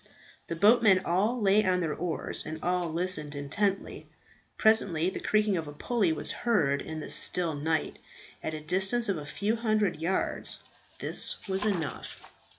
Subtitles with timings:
[0.47, 4.07] The boatmen all lay on their oars, and all listened intently.
[4.57, 7.99] Presently the creaking of a pulley was heard in the still night,
[8.41, 10.63] at a distance of a few hundred yards.
[10.97, 12.19] This was enough.